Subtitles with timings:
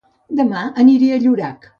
[0.37, 1.69] Dema aniré a Llorac